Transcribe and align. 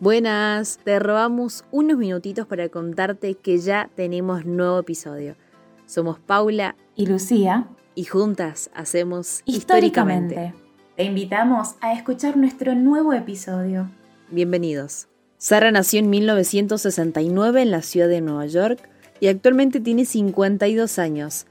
Buenas, 0.00 0.78
te 0.82 0.98
robamos 0.98 1.66
unos 1.70 1.98
minutitos 1.98 2.46
para 2.46 2.70
contarte 2.70 3.34
que 3.34 3.58
ya 3.58 3.90
tenemos 3.94 4.46
nuevo 4.46 4.78
episodio. 4.78 5.36
Somos 5.84 6.18
Paula 6.18 6.74
y 6.96 7.04
Lucía 7.04 7.68
y 7.94 8.04
juntas 8.04 8.70
hacemos 8.72 9.42
históricamente. 9.44 10.34
históricamente. 10.36 10.64
Te 10.96 11.04
invitamos 11.04 11.74
a 11.82 11.92
escuchar 11.92 12.38
nuestro 12.38 12.74
nuevo 12.74 13.12
episodio. 13.12 13.90
Bienvenidos. 14.30 15.08
Sara 15.36 15.70
nació 15.70 15.98
en 15.98 16.08
1969 16.08 17.60
en 17.60 17.70
la 17.70 17.82
ciudad 17.82 18.08
de 18.08 18.22
Nueva 18.22 18.46
York 18.46 18.80
y 19.20 19.26
actualmente 19.26 19.80
tiene 19.80 20.06
52 20.06 20.98
años. 20.98 21.44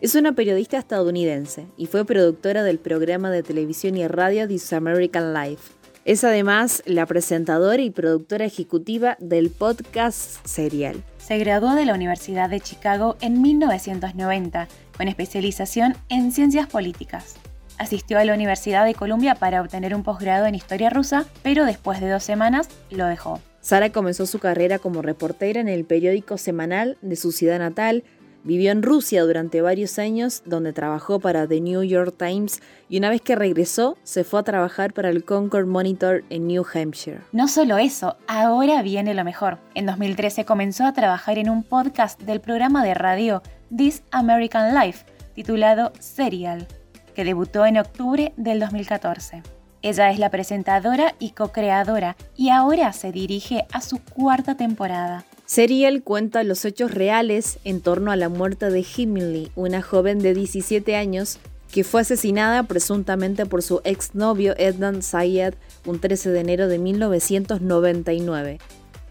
Es 0.00 0.14
una 0.14 0.32
periodista 0.32 0.78
estadounidense 0.78 1.66
y 1.76 1.88
fue 1.88 2.06
productora 2.06 2.62
del 2.62 2.78
programa 2.78 3.30
de 3.30 3.42
televisión 3.42 3.98
y 3.98 4.08
radio 4.08 4.48
This 4.48 4.72
American 4.72 5.34
Life 5.34 5.81
es 6.04 6.24
además 6.24 6.82
la 6.86 7.06
presentadora 7.06 7.82
y 7.82 7.90
productora 7.90 8.44
ejecutiva 8.44 9.16
del 9.20 9.50
podcast 9.50 10.44
Serial. 10.46 11.02
Se 11.18 11.38
graduó 11.38 11.74
de 11.74 11.86
la 11.86 11.94
Universidad 11.94 12.50
de 12.50 12.60
Chicago 12.60 13.16
en 13.20 13.40
1990 13.40 14.68
con 14.96 15.08
especialización 15.08 15.94
en 16.08 16.32
ciencias 16.32 16.66
políticas. 16.66 17.36
Asistió 17.78 18.18
a 18.18 18.24
la 18.24 18.34
Universidad 18.34 18.84
de 18.84 18.94
Columbia 18.94 19.36
para 19.36 19.60
obtener 19.60 19.94
un 19.94 20.02
posgrado 20.02 20.46
en 20.46 20.54
historia 20.54 20.90
rusa, 20.90 21.26
pero 21.42 21.64
después 21.64 22.00
de 22.00 22.10
dos 22.10 22.22
semanas 22.22 22.68
lo 22.90 23.06
dejó. 23.06 23.40
Sara 23.60 23.90
comenzó 23.90 24.26
su 24.26 24.40
carrera 24.40 24.78
como 24.80 25.02
reportera 25.02 25.60
en 25.60 25.68
el 25.68 25.84
periódico 25.84 26.36
semanal 26.36 26.98
de 27.00 27.14
su 27.14 27.30
ciudad 27.30 27.60
natal, 27.60 28.02
Vivió 28.44 28.72
en 28.72 28.82
Rusia 28.82 29.22
durante 29.22 29.62
varios 29.62 30.00
años, 30.00 30.42
donde 30.44 30.72
trabajó 30.72 31.20
para 31.20 31.46
The 31.46 31.60
New 31.60 31.84
York 31.84 32.16
Times 32.18 32.60
y 32.88 32.98
una 32.98 33.08
vez 33.08 33.20
que 33.20 33.36
regresó, 33.36 33.96
se 34.02 34.24
fue 34.24 34.40
a 34.40 34.42
trabajar 34.42 34.92
para 34.92 35.10
el 35.10 35.24
Concord 35.24 35.66
Monitor 35.66 36.24
en 36.28 36.48
New 36.48 36.64
Hampshire. 36.74 37.20
No 37.30 37.46
solo 37.46 37.78
eso, 37.78 38.16
ahora 38.26 38.82
viene 38.82 39.14
lo 39.14 39.22
mejor. 39.22 39.58
En 39.74 39.86
2013 39.86 40.44
comenzó 40.44 40.84
a 40.84 40.92
trabajar 40.92 41.38
en 41.38 41.50
un 41.50 41.62
podcast 41.62 42.20
del 42.20 42.40
programa 42.40 42.84
de 42.84 42.94
radio 42.94 43.42
This 43.74 44.02
American 44.10 44.74
Life, 44.74 45.04
titulado 45.34 45.92
Serial, 46.00 46.66
que 47.14 47.24
debutó 47.24 47.64
en 47.64 47.78
octubre 47.78 48.32
del 48.36 48.58
2014. 48.58 49.42
Ella 49.82 50.10
es 50.10 50.18
la 50.18 50.30
presentadora 50.30 51.14
y 51.20 51.30
co-creadora 51.30 52.16
y 52.36 52.48
ahora 52.48 52.92
se 52.92 53.12
dirige 53.12 53.66
a 53.72 53.80
su 53.80 54.02
cuarta 54.02 54.56
temporada. 54.56 55.24
Serial 55.52 56.02
cuenta 56.02 56.44
los 56.44 56.64
hechos 56.64 56.94
reales 56.94 57.58
en 57.64 57.82
torno 57.82 58.10
a 58.10 58.16
la 58.16 58.30
muerte 58.30 58.70
de 58.70 58.86
Himley, 58.96 59.52
una 59.54 59.82
joven 59.82 60.18
de 60.20 60.32
17 60.32 60.96
años 60.96 61.40
que 61.70 61.84
fue 61.84 62.00
asesinada 62.00 62.62
presuntamente 62.62 63.44
por 63.44 63.62
su 63.62 63.82
exnovio 63.84 64.54
Ednan 64.56 65.02
Sayed 65.02 65.52
un 65.84 66.00
13 66.00 66.30
de 66.30 66.40
enero 66.40 66.68
de 66.68 66.78
1999. 66.78 68.60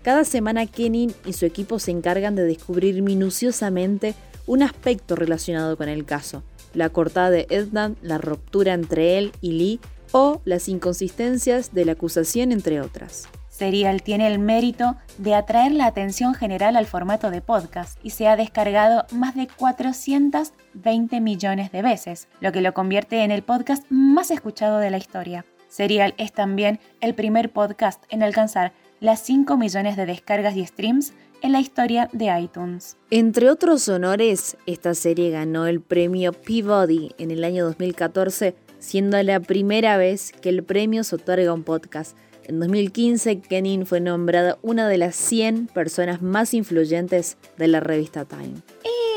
Cada 0.01 0.23
semana 0.23 0.65
Kenin 0.65 1.13
y 1.27 1.33
su 1.33 1.45
equipo 1.45 1.77
se 1.77 1.91
encargan 1.91 2.35
de 2.35 2.45
descubrir 2.45 3.03
minuciosamente 3.03 4.15
un 4.47 4.63
aspecto 4.63 5.15
relacionado 5.15 5.77
con 5.77 5.89
el 5.89 6.05
caso, 6.05 6.41
la 6.73 6.89
cortada 6.89 7.29
de 7.29 7.45
Ednan, 7.51 7.97
la 8.01 8.17
ruptura 8.17 8.73
entre 8.73 9.19
él 9.19 9.31
y 9.41 9.51
Lee 9.51 9.79
o 10.11 10.41
las 10.45 10.69
inconsistencias 10.69 11.71
de 11.71 11.85
la 11.85 11.91
acusación 11.91 12.51
entre 12.51 12.81
otras. 12.81 13.27
Serial 13.61 14.01
tiene 14.01 14.25
el 14.25 14.39
mérito 14.39 14.95
de 15.19 15.35
atraer 15.35 15.71
la 15.71 15.85
atención 15.85 16.33
general 16.33 16.75
al 16.75 16.87
formato 16.87 17.29
de 17.29 17.41
podcast 17.41 17.99
y 18.01 18.09
se 18.09 18.27
ha 18.27 18.35
descargado 18.35 19.05
más 19.11 19.35
de 19.35 19.47
420 19.55 21.21
millones 21.21 21.71
de 21.71 21.83
veces, 21.83 22.27
lo 22.39 22.51
que 22.51 22.61
lo 22.61 22.73
convierte 22.73 23.23
en 23.23 23.29
el 23.29 23.43
podcast 23.43 23.85
más 23.91 24.31
escuchado 24.31 24.79
de 24.79 24.89
la 24.89 24.97
historia. 24.97 25.45
Serial 25.67 26.15
es 26.17 26.33
también 26.33 26.79
el 27.01 27.13
primer 27.13 27.51
podcast 27.51 28.03
en 28.09 28.23
alcanzar 28.23 28.73
las 28.99 29.19
5 29.19 29.55
millones 29.57 29.95
de 29.95 30.07
descargas 30.07 30.55
y 30.55 30.65
streams 30.65 31.13
en 31.43 31.51
la 31.51 31.59
historia 31.59 32.09
de 32.13 32.35
iTunes. 32.41 32.97
Entre 33.11 33.47
otros 33.47 33.87
honores, 33.89 34.57
esta 34.65 34.95
serie 34.95 35.29
ganó 35.29 35.67
el 35.67 35.81
premio 35.81 36.33
Peabody 36.33 37.11
en 37.19 37.29
el 37.29 37.43
año 37.43 37.65
2014, 37.65 38.55
siendo 38.79 39.21
la 39.21 39.39
primera 39.39 39.97
vez 39.97 40.31
que 40.31 40.49
el 40.49 40.63
premio 40.63 41.03
se 41.03 41.17
otorga 41.17 41.51
a 41.51 41.53
un 41.53 41.63
podcast 41.63 42.17
en 42.51 42.59
2015, 42.59 43.39
Kenin 43.39 43.85
fue 43.85 44.01
nombrada 44.01 44.57
una 44.61 44.87
de 44.89 44.97
las 44.97 45.15
100 45.15 45.67
personas 45.67 46.21
más 46.21 46.53
influyentes 46.53 47.37
de 47.57 47.67
la 47.69 47.79
revista 47.79 48.25
Time. 48.25 48.55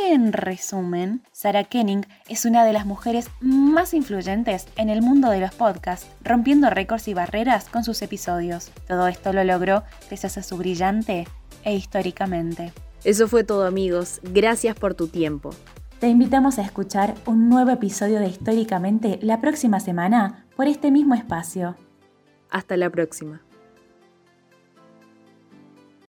En 0.09 0.33
resumen, 0.33 1.23
Sarah 1.33 1.65
Kenning 1.65 2.07
es 2.29 2.45
una 2.45 2.65
de 2.65 2.73
las 2.73 2.87
mujeres 2.87 3.31
más 3.41 3.93
influyentes 3.93 4.69
en 4.77 4.89
el 4.89 5.03
mundo 5.03 5.31
de 5.31 5.41
los 5.41 5.53
podcasts, 5.53 6.07
rompiendo 6.23 6.71
récords 6.71 7.09
y 7.09 7.15
barreras 7.15 7.69
con 7.69 7.83
sus 7.83 8.03
episodios. 8.03 8.71
Todo 8.87 9.09
esto 9.09 9.33
lo 9.33 9.43
logró 9.43 9.83
gracias 10.09 10.39
a 10.39 10.43
su 10.43 10.57
brillante 10.57 11.27
e 11.65 11.75
históricamente. 11.75 12.73
Eso 13.03 13.27
fue 13.27 13.43
todo 13.43 13.67
amigos, 13.67 14.21
gracias 14.23 14.77
por 14.77 14.95
tu 14.95 15.09
tiempo. 15.09 15.51
Te 15.99 16.09
invitamos 16.09 16.59
a 16.59 16.63
escuchar 16.63 17.15
un 17.27 17.49
nuevo 17.49 17.71
episodio 17.71 18.21
de 18.21 18.29
Históricamente 18.29 19.19
la 19.23 19.41
próxima 19.41 19.81
semana 19.81 20.47
por 20.55 20.69
este 20.69 20.93
mismo 20.93 21.15
espacio. 21.15 21.75
Hasta 22.55 22.77
la 22.77 22.89
próxima. 22.89 23.43